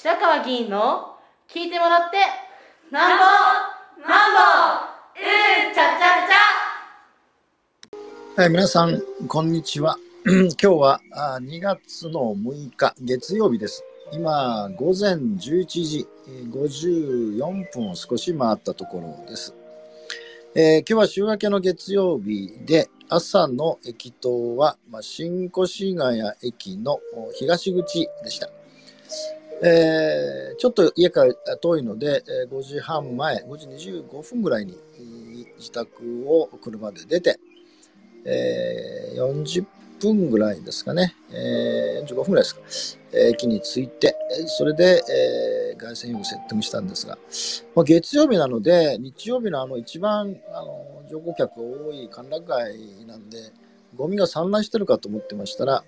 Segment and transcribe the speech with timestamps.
[0.00, 1.16] 白川議員の
[1.52, 2.18] 聞いてもらって
[2.92, 3.24] なんぼ
[4.08, 4.38] なんぼ
[5.18, 8.40] うんちゃちゃちゃ。
[8.40, 9.96] はい皆さんこんにちは。
[10.24, 11.00] 今日は
[11.40, 13.82] 2月の6日月曜日です。
[14.12, 16.06] 今午前11時
[16.52, 19.52] 54分を少し回ったところです、
[20.54, 27.00] えー、今日は週明けの月曜日で朝の駅頭は、まあ、新越谷駅の
[27.34, 28.48] 東口でした。
[29.62, 34.76] えー、ちょっと家から遠いので、え5時半前、5時25分ぐらいに
[35.58, 37.38] 自宅を車で出て、
[38.24, 39.64] えー、40
[40.00, 42.60] 分ぐらいですかね、えー、45分ぐらいですか、
[43.12, 44.14] え駅に着いて、
[44.46, 45.02] それで、
[45.72, 47.18] えー、凱旋用をセッティングしたんですが、
[47.74, 53.38] まあ、月曜日なので、日曜日のあの一番あの乗降客が多い歓楽街なんで、
[53.96, 55.82] ゴミが散乱してるかと思ってましたら、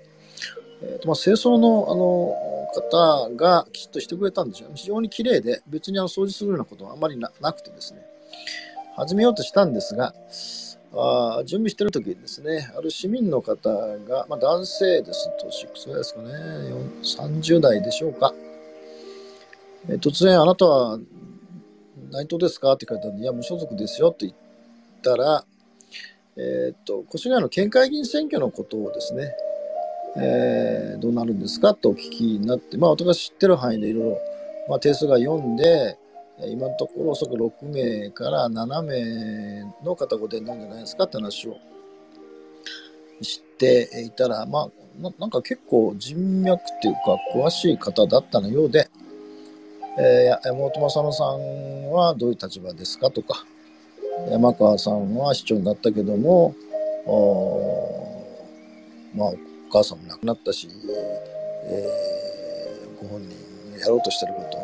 [0.82, 4.70] えーとまあ、清掃のあの方がきちっとしてくれたんですよ。
[4.74, 8.00] 非常に綺麗で、別にあの掃除するようなことはあまりなくてですね、
[8.96, 10.14] 始めようとしたんですが、
[10.92, 16.28] あ準備してる時にですね、ある市民の方が、まあ、男性です、年くらいですかね、
[17.02, 18.34] 30代でしょうか。
[19.88, 20.98] え、突然、あなたは
[22.10, 22.72] 内藤ですか？
[22.72, 24.34] って聞かれたんで、いや、無所属ですよって言っ
[25.02, 25.44] たら、
[26.36, 29.32] えっ、と、越谷の県会議員選挙のことをですね、
[30.16, 34.18] えー、どうなるんですかとお聞きになって、まあ、私が知ってる範囲でいろいろ、
[34.68, 35.96] まあ、定数が読んで、
[36.48, 41.58] 今のところおそらく6名から7名の方ご出なんじゃないですかって話を
[43.20, 48.88] 知っていたら、まあ、なんか結構人脈っていうか詳しい方だったのようで、
[49.98, 53.44] えー、山本正野さんはどういう立場ですかとか、
[54.30, 56.54] 山川さんは市長になったけども、
[59.14, 59.32] まあ、
[59.70, 60.68] お母さんも亡くなったし、
[61.64, 64.58] えー、ご本人やろうとしてること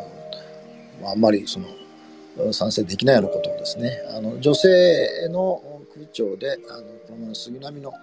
[1.01, 4.01] まあ、んまりその賛成できないようなことをですね。
[4.15, 5.61] あの女性の
[5.93, 7.93] 区長であのこの杉並の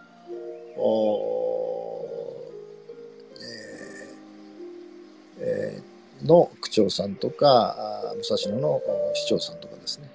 [3.37, 7.76] えーえー、の区長さんとか
[8.16, 8.81] 武蔵野の
[9.14, 10.09] 市長さんとかですね、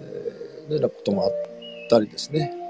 [0.00, 1.32] えー、のようなこともあっ
[1.90, 2.63] たりですね。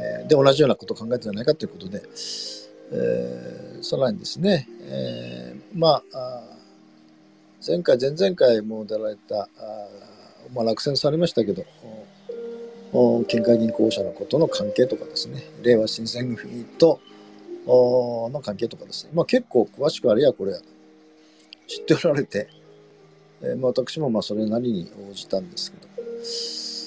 [0.00, 2.02] えで、同じようなことを考えてるんじゃないかということで、
[2.92, 6.42] えー、さらにですね、えー、まあ、
[7.66, 9.48] 前回、前々回も出られた、あ
[10.54, 11.64] まあ、落選されましたけど、
[13.28, 17.00] 県会銀行社のことの関係とかですね、令和新選組と
[17.66, 20.58] の関係とかですね、まあ、結構詳しくあれやこれや
[21.68, 22.48] 知っておられて、
[23.42, 25.76] えーまあ、私もまあそれなりに応じたんですけ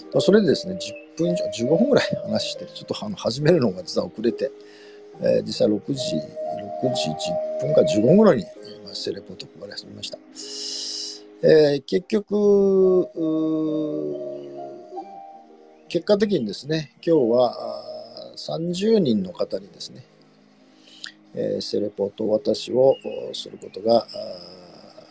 [0.09, 0.77] ど、まそれでですね、
[1.17, 4.51] 分以上、15分ぐらい話して、ちょっとあの始めるのが実は遅れて、
[5.21, 7.09] えー、実際6時、6時
[7.61, 10.17] 10分か15分ぐらいに、えー、セレポート配り始めました。
[11.45, 13.09] えー、結局、
[15.89, 17.83] 結果的にですね、今日は
[18.35, 20.05] 30人の方にですね、
[21.35, 22.95] えー、セレポート渡しを
[23.33, 24.07] することが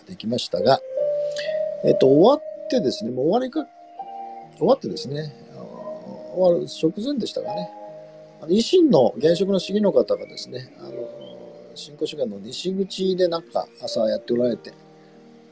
[0.06, 0.80] できましたが、
[1.84, 3.66] えっ、ー、と、終わってですね、もう終わりか、
[4.56, 5.34] 終わってですね、
[6.32, 7.70] 終わる直前でしたかね。
[8.40, 10.92] あの維新の現職の市議の方がですね、あの
[11.74, 14.72] 新興主義の西口でなんか朝やっておられて、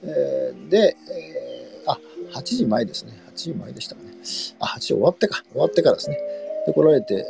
[0.02, 1.98] えー、で、えー、あ、
[2.32, 3.12] 8時前ですね。
[3.30, 4.10] 8時前でしたかね。
[4.58, 5.42] あ、8時終わってか。
[5.52, 6.18] 終わってからですね。
[6.66, 7.24] で、来られて、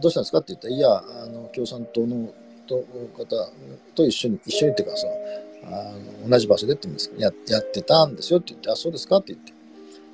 [0.00, 2.32] どうしたんですかって言ったら、いや、あの、共産党の
[2.66, 2.84] と
[3.16, 3.50] 方
[3.94, 5.12] と一緒に、一緒にっていうか、その、
[5.64, 5.92] あ
[6.24, 9.52] の同じ場所でって言うんですややってたんですよって言って、あ、そうですかって言って、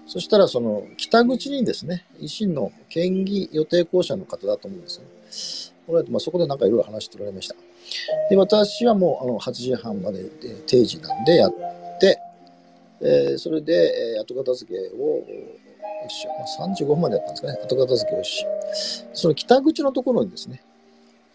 [0.07, 5.75] そしたら、その、北口にですね、維新の県議予定校舎の方だと思うんですね。
[5.87, 7.55] これまあ、そこでなんかいろいろ話しておられました。
[8.31, 10.25] で、私はもう、あの、8時半まで
[10.67, 11.53] 定時なんでやっ
[12.01, 12.19] て、
[13.01, 15.25] えー、それで、えー、後片付けを、
[16.09, 16.27] し
[16.59, 18.47] まあ、35分までやったんですかね、後片付けをし、
[19.13, 20.63] その北口のところにですね、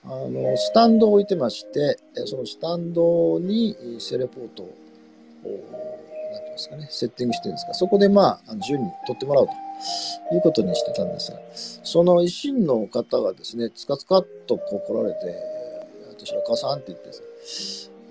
[0.04, 4.76] あの、スタンドを置いてまして、そのスタンドにセレポートを
[6.60, 9.54] ですかね、セッティングしてるんですが、そこでまあ、順に取ってもらうと。
[10.34, 11.40] いうことにしてたんですが、
[11.84, 15.18] その維新の方がですね、つかつかっとこう来られて、
[16.10, 17.10] 私ら母さんって言って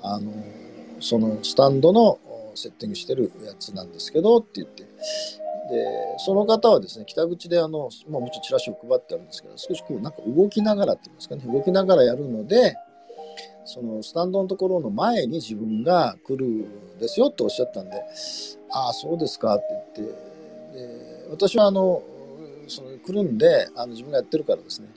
[0.03, 0.33] あの、
[1.01, 2.19] そのスタンドの
[2.55, 4.89] セッティングしてるやつなんですけどって言って、で、
[6.19, 12.75] その方はですね、北口であの、まあ、もちろんチラシを配ってあるんですけど、少しこう、なんか動きながらっていうんですかね、動きながらやるので、
[13.69, 16.67] そのスタンドのところの前に自分が来る
[16.99, 18.03] ですよっておっしゃったんで、
[18.71, 19.67] ああ、そうですかって
[19.97, 20.15] 言って、
[20.79, 22.03] で私はあの、
[22.67, 24.89] その来るんであの自分がやってるからですね、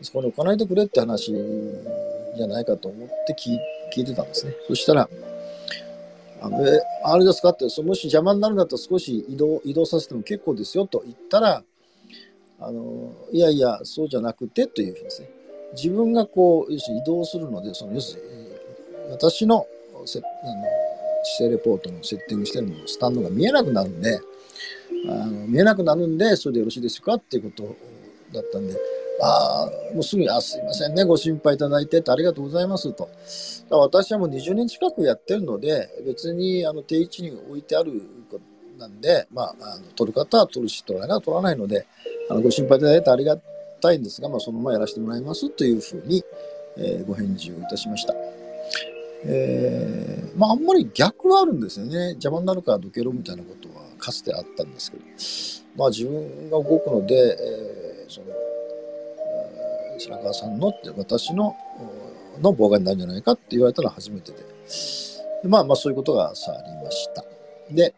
[0.00, 1.30] そこに置かないでくれって話
[2.36, 3.54] じゃないかと思って聞
[3.94, 4.54] 聞いてたんですね。
[4.66, 5.10] そしたら、
[6.40, 6.58] あの
[7.04, 11.62] あれですかってそもし邪魔になるんだったら少し移動移動させても結構ですよと言ったら
[12.60, 15.30] あのいやいやそうじゃなくてというふうにですね
[15.74, 19.66] 自分がこう要するに移動するのでその要するに私の
[20.04, 20.28] せあの
[21.38, 24.20] 姿勢レポートのセッティングしてるのスタンドが見えなくなるんで
[25.08, 27.76] あの見えなくなるんでそれでよろしいですかっていうこと
[28.32, 28.76] だったんで
[29.20, 33.08] ああ、もうすぐに、あ、すいませんね、ご心配いただいててありがとうございますと。
[33.70, 38.02] 私はもう20年近くやってるので、別にあの定位置に置いてある
[38.78, 41.86] なんで、まあ、あの取る方は取るし、取らない方は取らないので、
[42.28, 46.24] あのご心配いただいてありがとうたいんですが、まあ、そのままやらせてもらいますというふうに、
[46.76, 48.14] えー、ご返事をいたしました。
[49.24, 52.10] えー、まあ、あんまり逆はあるんですよね。
[52.10, 55.04] 邪魔になるからどけろみたいなことはかつてあったんですけど、
[55.76, 58.26] まあ、自分が動くので、えー、その
[59.98, 61.56] 白川さんのって私の
[62.40, 64.38] の妨害になるんじゃないかって言われたのは初めてで。
[65.44, 67.24] まあまあそういうことがさありました。
[67.70, 67.94] で、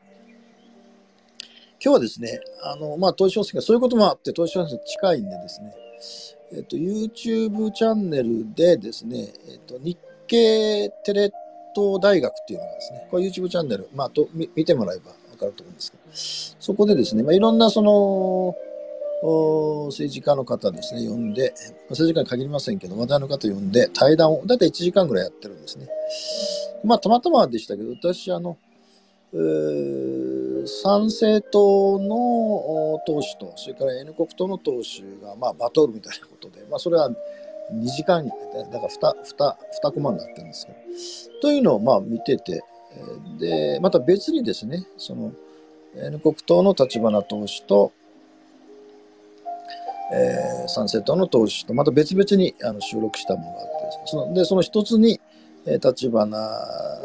[1.80, 5.75] 今日はですね、あの、まあ、東証がそういうこともあって、東証線近いんでですね、
[6.52, 9.96] えっと、YouTube チャンネルでですね、えっと、日
[10.26, 11.30] 経テレ
[11.75, 16.02] 東大学っていうのがですね、これ YouTube チャンネル、まあ、と見てもらえばわかると思うんですけど、
[16.60, 18.56] そこでですね、まあ、いろんなその、
[19.88, 21.54] 政治家の方ですね、呼んで、
[21.90, 25.88] 政治家に限りませんけど、話題の方呼んで、対談を、だいたい1時間ぐらいやってるんですね。
[26.84, 28.56] まあ、たまたまでしたけど、私、あの、
[29.32, 30.27] えー、
[30.66, 37.10] 参政党の党首と、それから N 国党の党首が、まあ、バトルみたいなことで、まあ、それは
[37.72, 42.62] 2時間、だから 2, 2, 2コマになってるんですけど、というのを、まあ、見てて、
[43.38, 45.32] で、また別にですね、その、
[45.94, 47.93] N 国党の立花党首と、
[50.12, 53.69] えー、参政党の党首とまた別々にあの収録したものがあって
[54.06, 55.20] そのでその一つに、
[55.66, 56.37] 立花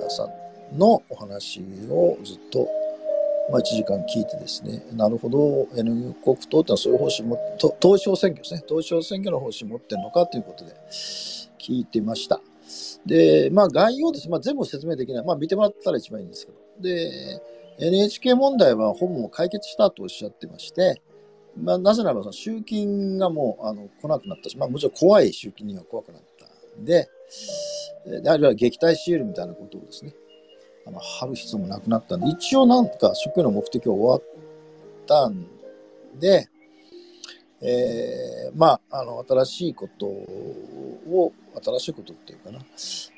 [0.10, 0.30] さ
[0.74, 2.68] んのお話をずっと、
[3.52, 8.64] まあ、1時間聞いてですねなるほど N 国党ってのはそういう方針も党首選挙ですね。
[8.68, 10.72] 党首選挙の方針持ってるのかということで
[11.60, 12.42] 聞いてました。
[13.06, 15.26] でまあ概要です、まあ、全部説明できない。
[15.26, 16.58] まあ見てもらったら一番いいんですけど。
[16.82, 17.42] で
[17.80, 21.02] NHK 問題はほぼ解決したとおっしゃってまして、
[21.58, 26.46] まあ、なぜならば集金がもうあの来なくなったし、まあ、もちろん怖い集金には怖くなった
[26.80, 27.10] んで、
[28.22, 30.14] であるいは撃退シールみたいなことをですね、
[30.86, 34.24] あの貼る必要もなくなったんで、一応なんか職員の目的は終わっ
[35.06, 35.46] たん
[36.20, 36.50] で、
[37.66, 41.32] えー、まあ、あの、新しいことを、
[41.64, 42.60] 新しいことっていうかな、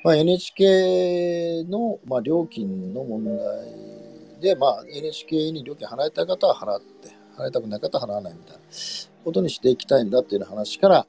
[0.04, 8.60] まあ、NHK の、まあ、料金の問題で、まあ、NHK に料金払いたい方は払って、払いたくない方は払わないみたいな
[9.24, 11.06] ことにしていきたいんだっていう話から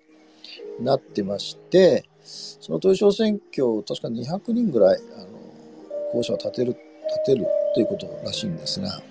[0.80, 5.37] なってまして、その東証選挙、確か200人ぐらい、あの、
[6.17, 6.75] 候補者を立てる、
[7.07, 9.01] 立てるということらしいんですが、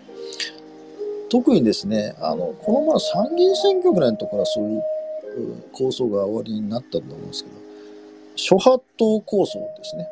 [1.28, 4.82] 特にですね、あの、この前参議院選挙ぐらいのところはそういう
[5.72, 7.56] 構想が終わりになったと思うんですけど、
[8.36, 10.08] 諸派党構想ですね。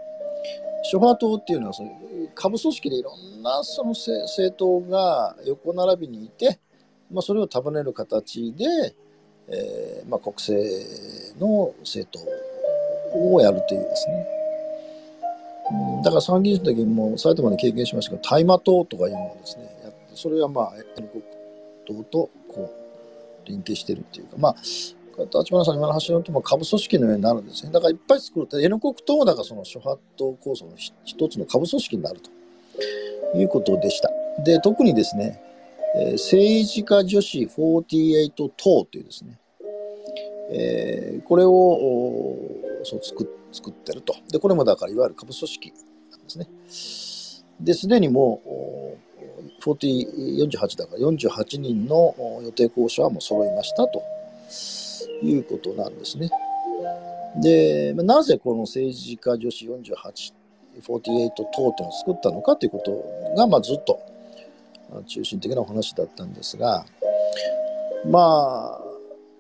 [0.84, 1.90] 諸派党っていうのはその
[2.34, 6.58] 下部組織でいろんなその政党が横並びにいて、
[7.10, 8.64] まあ、それを束ねる形で、
[9.48, 10.60] えーまあ、国政
[11.38, 12.18] の政
[13.12, 14.33] 党をやるというですね。
[16.02, 21.22] だから参議院の時にも埼玉で経験しましたけど、大麻党とかいうのをですね、やってそれはまあ、N 国
[21.86, 22.74] 党とこ
[23.44, 24.54] う連携してるっていうか、まあ、
[25.18, 27.72] 立花さん今の話のとも下部組織のようになるんですね。
[27.72, 32.20] だからいっぱい作ると、N 国党もだからその諸派党構想の一つの下部組織になる
[33.32, 34.10] ということでした。
[34.44, 35.40] で、特にですね、
[35.96, 39.38] えー、政治家女子48党というですね、
[40.50, 42.50] えー、これを
[42.84, 44.14] そう作作ってると。
[44.30, 45.72] で、これもだからいわゆる下部組織
[46.10, 46.48] なんですね。
[47.60, 54.02] で、すでにもう40 48だから48人の予定候補者はもう揃いましたと
[55.22, 56.30] いうことなんですね。
[57.40, 60.32] で、なぜこの政治家女子48、
[60.82, 61.32] 48党っていう
[61.84, 64.00] のを作ったのかということが、まあ、ずっと
[65.06, 66.84] 中心的なお話だったんですが、
[68.06, 68.83] まあ、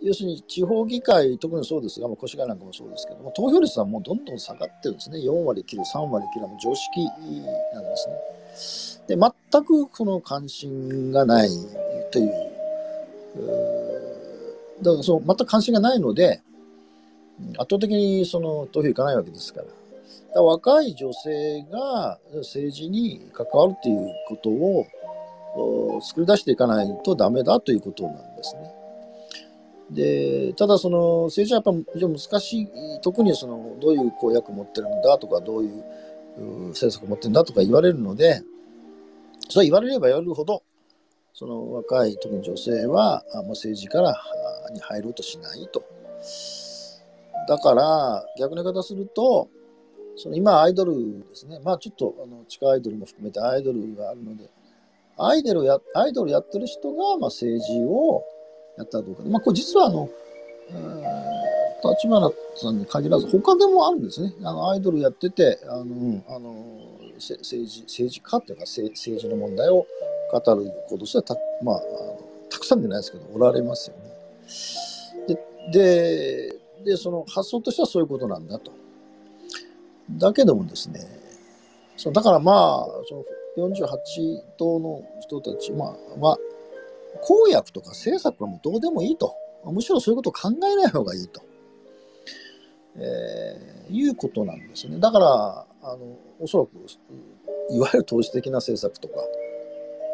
[0.04, 5.18] 要するに地方議会、特にそうですが、まあ、越谷なんかもそうですけども、投票率はもうどんどん下がってるんですね。
[5.18, 7.06] 4割切る、3割切る常識
[7.72, 7.96] なんで
[8.56, 9.16] すね。
[9.16, 11.48] で、全くこの関心がない
[12.12, 12.30] という、
[14.82, 16.42] だからそう、全く関心がないので、
[17.58, 19.66] 圧倒的にその投票いかないわけですから。
[19.66, 19.72] か
[20.34, 28.33] ら若い女性が政治に関わるということを作り出していかないとダメだということなんです。
[29.90, 32.68] でただその政治はやっぱ非常に難しい
[33.02, 35.84] 特にそのどういう公約持ってるんだとかどういう
[36.68, 38.42] 政策持ってるんだとか言われるので、
[39.48, 40.62] それ言われれば言われるほど、
[41.32, 44.14] その若い、特に女性は、もう政治から
[44.72, 45.84] に入ろうとしないと。
[47.48, 49.48] だから、逆の言い方すると、
[50.16, 51.58] その今アイドルですね。
[51.64, 54.48] まあちょっとあの地下アイドルも含めてアイドルがあるので、
[55.18, 58.24] アイドルや、アイドルやってる人が、まあ、政治を
[58.76, 59.22] やったらどうか。
[59.24, 60.08] まあこれ実はあの、
[61.92, 64.34] 立花さんに限らず他でもあるんですね。
[64.42, 66.54] あのアイドルやってて、あの、あの
[67.16, 69.86] 政治政治家っていうか政治の問題を
[70.30, 71.82] 語る子としてはた,、まあ、
[72.50, 75.36] たくさんでないですけどおられますよね。
[75.72, 78.72] でででその発想としてはそういうことなんだと。
[80.10, 81.00] だけどもですね
[81.96, 83.24] そうだからまあそ
[83.56, 86.38] の48党の人たち、まあ、は
[87.24, 89.34] 公約とか政策はもうどうでもいいと。
[89.64, 91.42] むしろそういうことを考えない方がいいと。
[92.96, 94.98] えー、いうことなんですね。
[95.00, 96.70] だから、あの、おそらく、
[97.70, 99.14] いわゆる投資的な政策とか、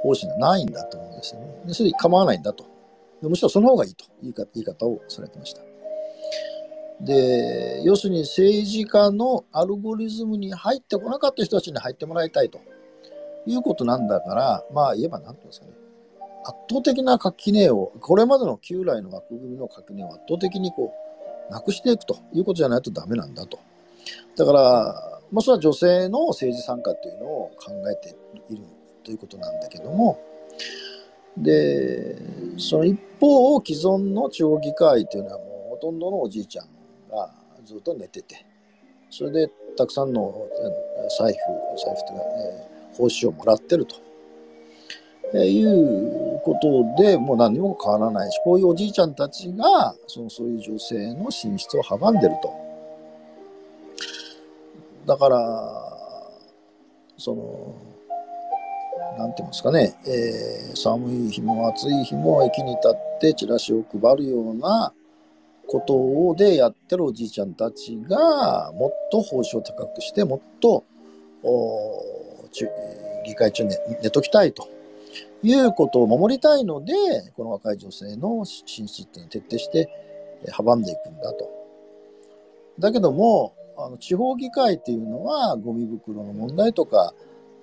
[0.02, 1.74] 方針がないんだと思うんですよね。
[1.74, 2.64] それで構わないんだと。
[3.22, 5.62] むしろその方がいいという言い方をされてました。
[7.00, 12.60] で、要するに政治家のアルゴリズムに入ってこなかった人たちに入ってもらいたいと
[13.46, 15.72] いうことなんだから、まあ言えば何て言うんですかね。
[16.44, 20.92] 圧倒的な垣根を、これまでの旧来の枠組みの垣根を圧倒的にこ
[21.48, 23.58] う、なくしていくということじゃないとダメなんだと。
[24.36, 28.16] だから、まあ、それは女性の政治参加というのを考えて
[28.52, 28.62] いる
[29.04, 30.18] ということなんだけども、
[31.36, 32.16] で、
[32.58, 36.66] その一方、既存の地方議会というのはもうほとんどのおじいちゃん
[37.10, 37.32] が
[37.64, 38.46] ずっと寝てて、
[39.10, 40.32] それでたくさんの
[41.18, 41.36] 財布、
[41.84, 43.96] 財布というか、えー、報酬をもらってると。
[45.34, 52.52] えいうことでもう何にも変わらないし、こういうおじいちゃんたちが、そのそういう女性の進出を阻んでると。
[55.06, 55.90] だから、
[57.16, 57.74] その、
[59.18, 64.92] なんて言いますかね、えー、寒い日も暑い日も駅に立ってチラシを配るような
[65.66, 70.84] ことをでやってるおじいちゃんたちが、もっと報酬を高くして、もっと、
[71.42, 72.04] お
[73.24, 74.68] 議会中に寝ときたいと。
[75.42, 76.92] いうことを守りたいので、
[77.36, 79.88] この若い女性の進出っていうのを徹底して
[80.48, 81.48] 阻んでいくんだと。
[82.78, 87.14] だけども、あの地方議会っていうのは、ゴミ袋の問題とか、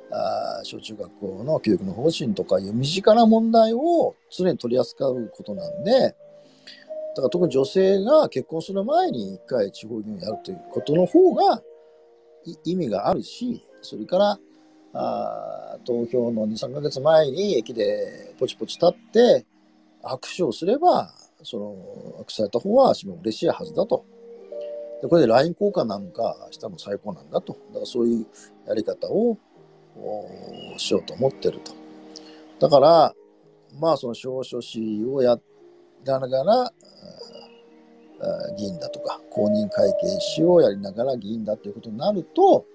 [0.09, 11.61] あ小中学校の教育の方針とかいう身近な問題を常に取り扱うことなんで、だから特に女性が結婚する前に一回地方議員をやるということの方が
[12.63, 14.39] 意味があるし、それから
[14.93, 19.45] あ投票の2、3ヶ月前に駅でポチポチ立って
[20.03, 21.13] 握手をすれば、
[21.43, 21.75] その
[22.21, 24.05] 握手された方は私も嬉しいはずだと。
[25.01, 27.53] でこれで LINE 交換なんかしたの最高なんだと。
[27.69, 28.25] だからそういう
[28.67, 29.37] やり方を
[30.77, 31.73] しようと思ってると。
[32.59, 33.13] だから、
[33.79, 35.39] まあその証書士をや
[36.05, 36.73] らながら、
[38.57, 42.65] 議員だとか公認会計士をやりながら議員だということになると、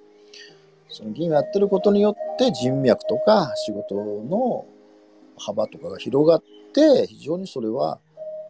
[0.93, 4.67] その議員をやってることによって人脈とか仕事の
[5.39, 6.43] 幅とかが広がっ
[6.75, 7.99] て非常にそれは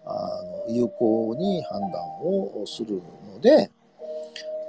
[0.04, 3.00] あの有効に判断をする
[3.32, 3.70] ので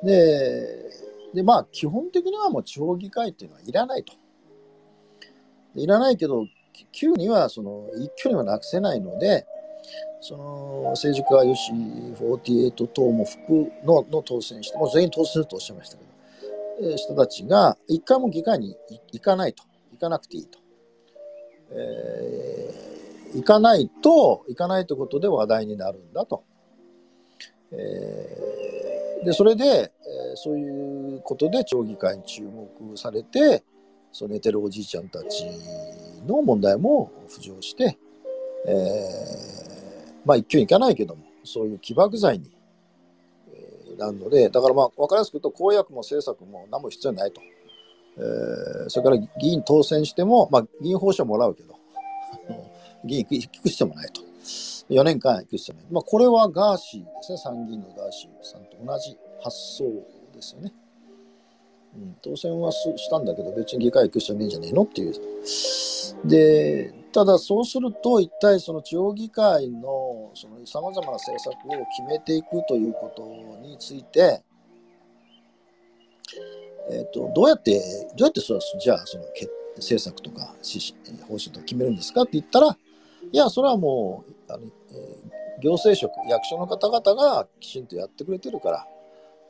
[0.03, 0.93] で
[1.33, 4.13] でまあ基本的にはもう地方議会っていうのはいらないと。
[5.75, 6.45] いらないけど
[6.91, 9.45] 急にはその一挙にはなくせないので
[10.21, 16.12] その政治家よし48党も副のの当選してもう全員当選するとおっしゃいましたけど
[16.97, 18.75] 人たちが一回も議会に
[19.11, 19.63] 行かないと。
[19.91, 20.59] 行かなくていいと。
[21.71, 26.43] えー、行かないと、行かないということで話題になるんだと。
[27.71, 33.63] えー、で、それで、えー、そういうことで町議会に注目されて、
[34.11, 35.45] その寝てるおじいちゃんたち
[36.27, 37.97] の問題も浮上して、
[38.67, 42.51] えー、まあ一挙に行かないけども、そういう起爆剤に
[43.97, 47.41] なので、だからまあ分かりやすく言うと、公約も政策も何も必要ないと。
[48.17, 51.75] えー、それから議員当選しても、まあ、議員報酬もらうけど、
[53.05, 54.21] 議員行く必要もないと。
[54.89, 55.85] 4年間行く必要ない。
[55.91, 59.85] まあ、これはガーシーですね、参議院のガーシーさんと同じ発想
[60.33, 60.73] ですよね。
[61.95, 64.83] うん、当選はしたんだけど、別に議会行く必要ないんじゃねえの？
[64.83, 65.13] っていう。
[66.25, 70.31] で、ただそうすると、一体その地方議会の
[70.65, 73.23] さまざまな政策を決めていくということ
[73.61, 74.43] について、
[76.89, 77.79] えーと、どうやって、
[78.17, 79.23] どうやってそじゃあその
[79.77, 80.55] 政策とか
[81.27, 82.75] 方針とか決めるんですかって言ったら、
[83.31, 88.87] いや、それはもうあの、え、行政職、役所の方々がきちんとやってくれてるから、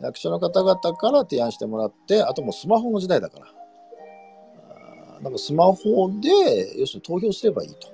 [0.02, 3.63] 役所の方々から提案してもらって、あともうスマホの時代だから。
[5.24, 7.88] なんかスマホで、要するに投票すればいいと。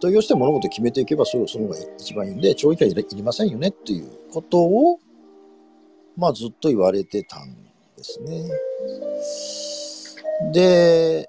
[0.00, 5.00] 投票して物事を決めていけばそその方が一番いいんで、長期間いりいりませんよねっていうことを、
[6.16, 7.54] まあずっと言われてたん
[7.96, 8.50] ですね。
[10.52, 11.28] で、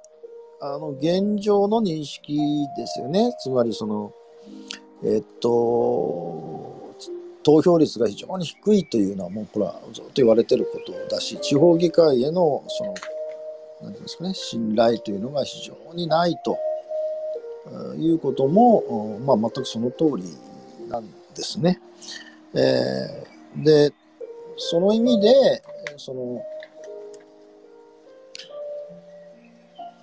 [0.62, 2.38] あの、現状の認識
[2.78, 3.34] ですよね。
[3.40, 4.14] つまりその、
[5.04, 6.76] えっと、
[7.44, 12.94] 投票率が非常に低いというのはもうこれはずっと言われてることだし、地方議会へのその、
[13.82, 16.58] なんていうんですかね、信頼というのが非常にないと
[17.98, 20.24] いうことも、まあ、全くその通り
[20.90, 21.06] なん
[21.36, 21.80] ですね。
[22.54, 23.94] えーで、
[24.58, 25.34] その意味で、
[25.98, 26.46] その、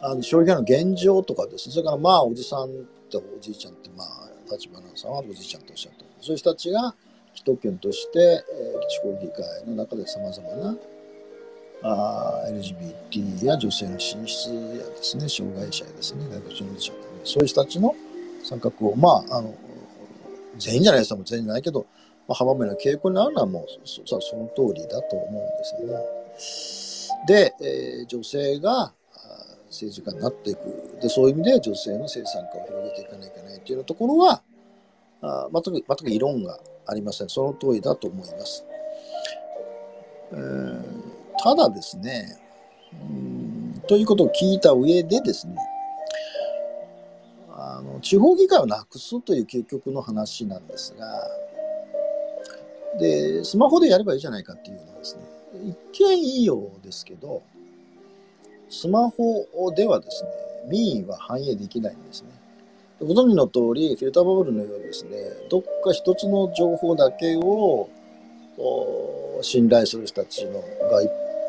[0.00, 2.68] あの消費の現状とかですね、それからまあおじさんっ
[3.10, 6.04] ておじいちゃんってまあ立花さんはおじいちゃんとおっしゃった。
[6.20, 6.94] そういう人たちが
[7.34, 10.76] 既得権として、えー地方議会の中でさまざまな
[11.82, 16.92] あ LGBT や女性の進出やですね、障害者やですね、外国人者
[17.24, 17.94] そういう人たちの
[18.44, 19.54] 参画を、まあ、あの、
[20.58, 21.86] 全員じゃないです、も全員じゃないけど、
[22.28, 26.86] まあ、阻むような傾向にあるのはもうそそその通りだと思うんです
[27.26, 27.52] よね。
[27.52, 28.92] で、えー女性が
[29.70, 30.98] 政治家になっていく。
[31.00, 34.42] で、そういう意味で女性の生産化を広げていかなきゃいけないというところは、
[35.22, 37.28] あ全く、全く異論がありません。
[37.28, 38.64] その通りだと思います。
[40.32, 41.12] えー
[41.42, 42.38] ただですね、
[42.92, 45.56] うんということを聞いた上でですね、
[47.50, 51.28] あの地方議会をなくすという究極の話なんですが、
[53.00, 55.22] で、スマホでやればいいじゃないかっていうのはですね、
[55.64, 57.42] 一見いいようですけど、
[58.70, 60.30] スマホではですね、
[60.68, 62.28] 民意は反映できないんですね。
[63.00, 65.16] ご存知の通り、フィルターバブルのようにですね、
[65.50, 67.88] どっか一つの情報だけを
[69.42, 71.02] 信頼する人たちのが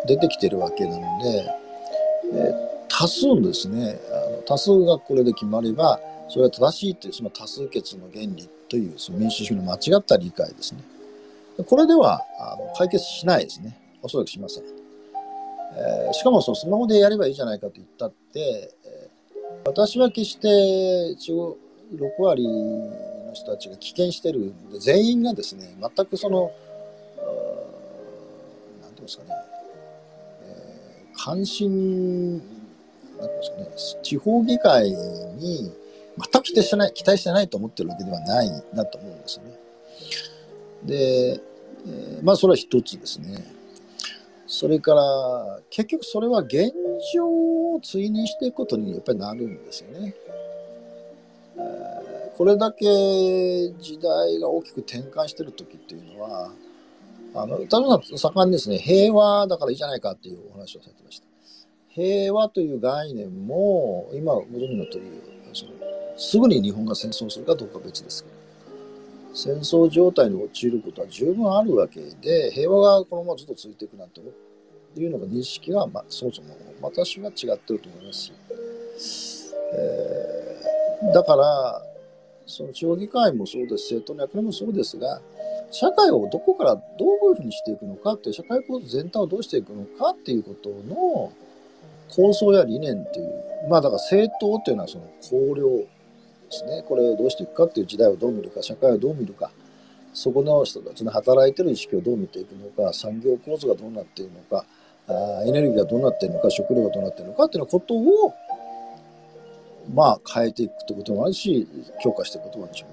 [0.07, 1.45] 出てきてるわけなので、
[2.33, 10.83] えー多数ですね、あの多数がこれで決まれば、それは正しいという、その多数決の原理というその民主主義の間違った理解ですね。
[11.65, 13.79] これではあの解決しないですね。
[14.03, 14.63] おそらくしません。
[14.63, 19.13] えーしかもそのスマホでやればいいじゃないかと言ったって、えー
[19.65, 21.33] 私は決して中
[21.91, 26.51] 国6割の人たちが棄権してるんで、全員がですね、全くその、
[27.17, 29.29] あーなんていうんですかね、
[31.15, 35.71] 関心、なんですかね、地方議会に
[36.17, 39.59] 全く期待してない、期待してないと思ってるわけではないなと思うんですね。
[40.83, 41.41] で、
[41.85, 43.43] えーまあそれは一つですね。
[44.47, 46.71] それから、結局それは現
[47.13, 47.25] 状
[47.73, 50.15] を追認していくことにやっぱりなるんですよね。
[52.37, 56.51] これだけ時代が大きく転換してる時っていうのは、
[57.35, 61.25] あの、田中さん盛んにですね、平和だからいいじゃないかっていうお話をされてました。
[61.89, 65.01] 平和という概念も、今ご存知の通り、
[65.53, 65.71] その
[66.17, 68.35] すぐに日本が戦争するかどうか別ですけど、
[69.35, 78.33] 戦争状態に陥ることは十分あるわけで、平和がこのままずっと続いていくなんていうのが認識は、まあ、そもそも私は違ってると思いますし、
[79.75, 80.43] えー
[81.11, 81.81] だから、
[82.45, 85.19] その地方議会もそうです、政党の役割もそうですが、
[85.73, 91.33] 社会をどこからどういうふうにしていくのかっていう、社会構造全体をどうしていくのかっていうことの
[92.15, 93.33] 構想や理念っていう、
[93.69, 95.85] まあだから政党っていうのはその綱領で
[96.51, 99.49] すね、これをどうしていくかっていう時代をどう見るか、社会をどう見るか、
[100.13, 104.65] そこの人たちの働いてる意識をどう見ていくのか、産業構造がどうなっているのか、
[105.07, 108.33] あエネルギーがどうなっているのか、食料がどうなっているのかっていうようなことを、
[109.91, 111.67] まあ変えていくってこともあるし、
[112.03, 112.85] 強化していくこともあるでしょ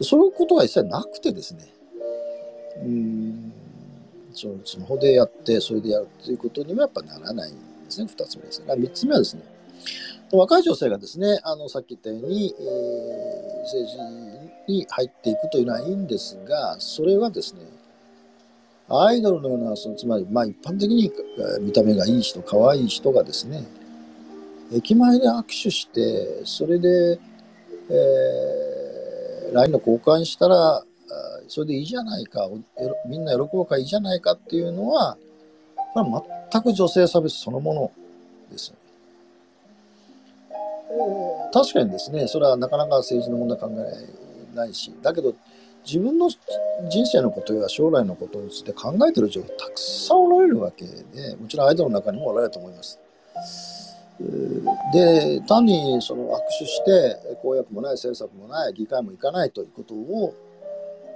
[0.00, 0.04] う。
[0.04, 1.60] そういうことが一切なくてですね、
[2.82, 3.52] うん、
[4.32, 8.74] そのスマホでやって、それでやるっていうことにはやっぱならないんですね、二つ目ですね。
[8.76, 9.42] 三つ目はですね、
[10.32, 17.60] 若い女性がですね、あの、さっき言ったように、えー政治に入っていくというのはいいんですが、それはですね、
[18.90, 21.10] アイドルのような、そのつまり、まあ一般的に
[21.62, 23.64] 見た目がいい人、可愛い人がですね、
[24.70, 27.18] 駅前で握手して、それで、
[27.88, 28.44] えー
[29.54, 30.82] LINE の交換したら、
[31.48, 32.48] それでいいじゃないか、
[33.06, 35.16] みんな喜ぶかいいじゃないかっていうのは、
[35.92, 37.92] これは全く女性差別そのもの
[38.50, 38.72] です。
[41.52, 43.70] 確かにですね、それはなかなか政治の問題考
[44.54, 45.34] えないし、だけど
[45.84, 46.30] 自分の
[46.88, 52.98] 人生のことや将来のことについて考えてる女性たくさんおられるわけで、もちろんアイドルの中にもおられると思います。
[54.92, 60.34] で、単にその握手して、公約もない、政策もない、議会も行かないということを、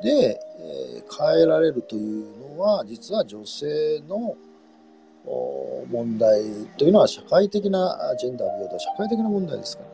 [0.03, 4.37] で、えー変えられるというのは実は女性の
[5.91, 6.43] 問題
[6.77, 9.89] というのは社会的なジェンダー平等社会的な問題ですから。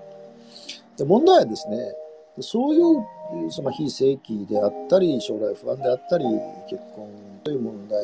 [0.99, 1.95] で問題はですね
[2.41, 6.25] そういうその非正規であったり将来不安であったり
[6.69, 7.09] 結婚
[7.43, 7.99] という問題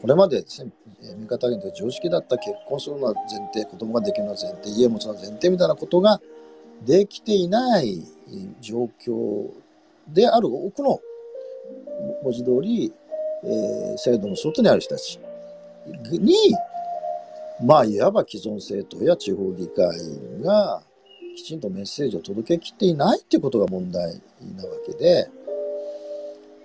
[0.00, 0.70] これまでですね
[1.16, 6.20] 見方にと常識だった結婚するのは前提子供ができるのは前提家持つのは前提みたいなことが
[6.84, 8.02] できていない
[8.60, 9.50] 状況
[10.08, 11.00] である多くの
[12.22, 12.92] 文字通り、
[13.44, 15.18] えー、制度の外にある人たち
[16.10, 16.34] に
[17.62, 19.86] まあいわば既存政党や地方議会
[20.42, 20.82] が
[21.36, 24.20] きちんとメッセージを届けきっていないっていうことが問題
[24.56, 25.28] なわけで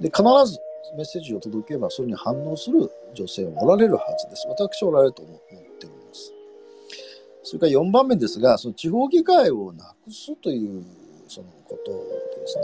[0.02, 0.60] で必ず
[0.98, 4.48] メッセージを届けばそれに反応する女性はおられるはずです。
[4.48, 5.38] 私はおられると思っ
[5.80, 6.34] ております。
[7.44, 10.84] それから4番目ですが、その地方議会をなくすという
[11.28, 12.64] そのことですね。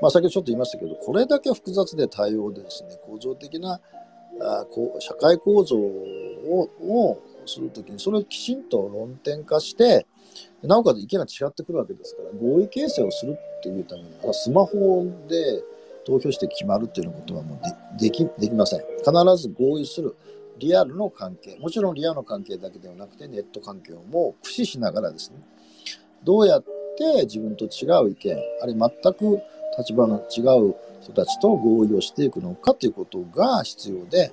[0.00, 3.80] まあ、先ほどちょっと言いましたけど、これだけ複雑で多様でですね、構造的な
[4.40, 10.06] あこう社会構造ををするときに、それをきちんと論点化して、
[10.62, 15.62] なおかつ意見が違ってくるわけですから、合意形成をするっていうためには、スマホで
[16.04, 18.80] 投票して決まるっていうことはもうできできません。
[18.80, 20.14] 必ず合意する。
[20.58, 21.56] リアルの関係。
[21.58, 25.36] もちろんリアルの関係だけではなくて、ネット環境も駆使しながらですね、
[26.24, 26.64] どうやっ
[26.96, 29.40] て自分と違う意見、あるいは全く
[29.78, 34.32] 立場の違う人たちと合意をしていくのかということが必要で、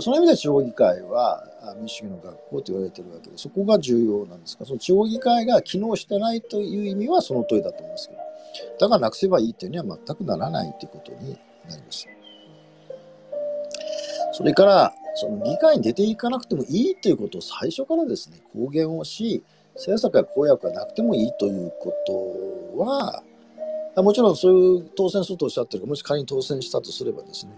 [0.00, 1.46] その意味で地方議会は
[1.78, 8.20] 民主主義の学校と言われているわけで、そこが重要なんですが、その地方議会が機能してないという意味はその通りだと思いますけど、
[8.80, 12.06] だからなくせばいいというには全くならないということになります。
[14.32, 19.44] それから、その議会に出ていかなくてもいいということを最初からですね、公言をし、
[19.76, 21.92] 政策や公約がなくてもいいというこ
[22.74, 23.22] とは、
[23.96, 27.52] もちろんそういう当選するとおっしゃってるもし仮に当選したとすればですね、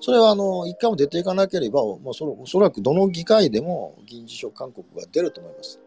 [0.00, 5.80] それはあの一回も出ていかなければ、もうそおそらくどの議会でも議員辞職勧告が出ると思います。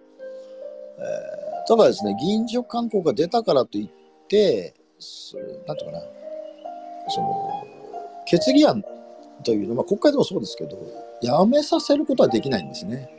[0.97, 6.03] えー、ただですね、議員辞職勧告が出たからといって、そなんていうかな、
[7.09, 7.51] その、
[8.25, 8.83] 決議案
[9.43, 10.77] というのは、国会でもそうですけど、
[11.21, 13.09] やめさせることはできないんですね。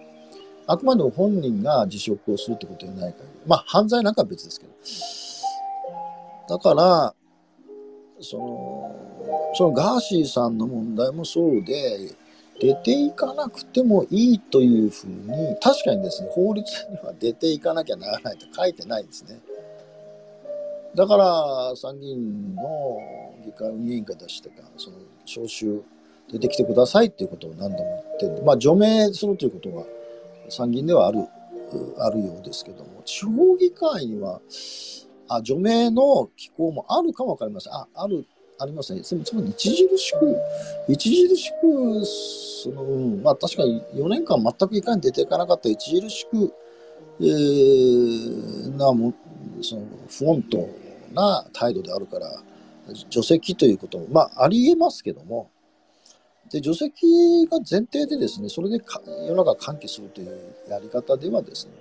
[0.66, 3.24] あくまでも本人が辞職をするってことではないから。
[3.46, 4.72] まあ、犯罪なんかは別ですけど。
[6.48, 7.14] だから、
[8.20, 8.96] その、
[9.54, 12.16] そのガーシーさんの問題もそうで、
[12.58, 19.38] 出ていかなくてもいいというふうに、確かにですね、法律には出ていかなきゃならないと書いてないですね。
[20.94, 22.98] だから参議院の
[23.44, 25.82] 議会運営委員会出してか、その招集
[26.32, 29.84] 出てきてくださいっていうことを何度も言ってまあ除名するということが
[30.48, 31.18] 参議院ではある、
[31.98, 34.40] あるようですけども、地方議会には、
[35.28, 37.72] あ除名の機構もあるかもわかりません。
[37.72, 38.26] あ、ある、
[38.58, 39.02] ありますね。
[39.02, 40.36] つまり、著しく、
[40.88, 46.52] 著しく、その、まあ確かに4年間全く議会に出ていかなかった著しく、
[47.20, 49.14] えー、なも、
[49.62, 50.68] その、フォント
[51.12, 52.42] な態度であるから、
[53.10, 55.50] 除籍ということも、まあありえますけども、
[56.50, 58.80] で除籍が前提でですね、それで
[59.26, 61.72] 世の中喚起するというやり方ではですね、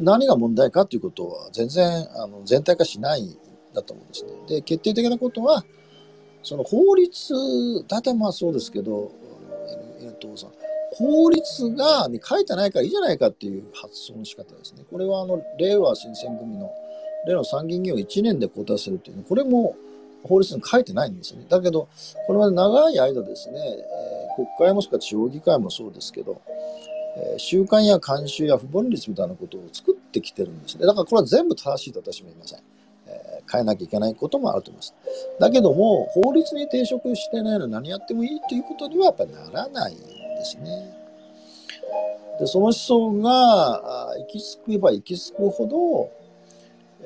[0.00, 3.38] 何が問題かということは全然あの全体化しない
[3.74, 4.32] だと思うんですね。
[4.48, 5.64] で、決定的なことは、
[6.42, 7.34] その法律、
[7.88, 9.10] 大体まあそうですけど、
[10.00, 10.46] えっとさ、
[10.92, 14.84] 法律がに書いてないからいいじゃないかっていう発想の仕方ですね。
[14.90, 16.70] これはあの令和新選組の
[17.26, 19.76] 例の参議院議員を1年で交代するという、これも
[20.22, 21.46] 法律に書いてないんですよね。
[21.48, 21.88] だけど、
[22.26, 26.40] これまで長い間ですね、えー、国会もしくは地方議会もそうですけど、
[27.16, 30.86] え、習慣や慣習や不分率みたいなことを作ってきてるんですね。
[30.86, 32.60] だからこれは全部正しいと私も言いません。
[33.06, 34.94] えー、変えなきゃいけないこともあると思います。
[35.38, 40.94] だけども、法律に抵触してないのに何やってもいいということにはやっぱりならないんですね。
[42.40, 46.24] で、その思想が行き着けば行き着くほど、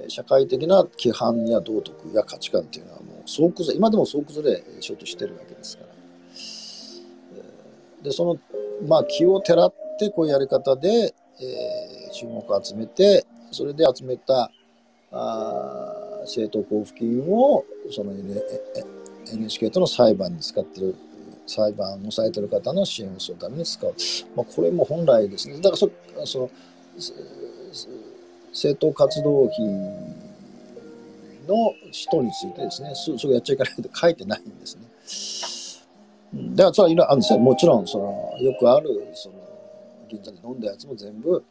[0.06, 5.88] 社会的な規範や道徳や価値観っていうのはもう総崩れ今でも総崩れしようとしてるわけですから
[8.04, 8.38] でその
[8.86, 14.50] まあ気をてらってこういうやり方で、えー、注目を集めてそれで集めた
[15.10, 18.12] あ政党交付金をその
[19.32, 20.94] NHK との裁判に使ってる
[21.46, 23.94] 裁判をされてる方の支援をするために使う、
[24.36, 25.90] まあ、これも本来ですねだからそ
[26.24, 26.50] その
[28.52, 29.64] 政党活動費
[31.48, 36.54] の人についてですね、すぐやっちゃいけないと書いてないんですね。
[36.54, 37.38] だからそれはいろいろあるんですよ。
[37.38, 39.36] もちろん、その、よくある、その、
[40.08, 41.44] 銀座で飲んだやつも全部、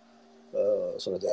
[0.98, 1.28] それで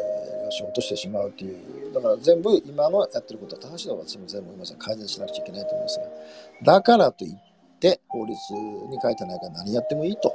[0.50, 1.92] 仕事してしまうっていう。
[1.92, 6.74] だから全部今のやってることは正しいのは私も全部皆さん改善しなくちゃいけないと思いますが。
[6.74, 7.34] だからといっ
[7.80, 10.34] て法律に書いてないから何やってもいいと、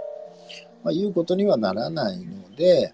[0.83, 2.93] まあ、いうことにはならないので、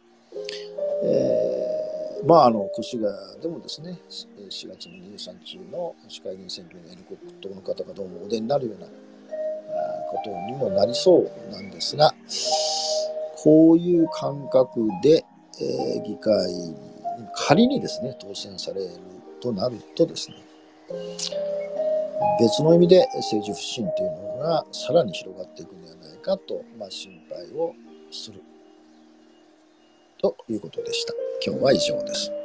[1.03, 12.13] えー、まああの越谷でもですね4月の23日の市会議員選挙にエリコプトの方がどうもお出になるようなことにもなりそうなんですが
[13.45, 15.23] こういう感覚で、
[15.61, 16.75] えー、議会に
[17.35, 18.89] 仮にですね当選される
[19.39, 20.37] となるとですね
[22.39, 27.75] 別の意味で政治不信というのがさらに広がっていくんではないかと、まあ、心配を
[28.09, 28.41] する
[30.17, 31.13] ということでした。
[31.45, 32.44] 今日は以上です。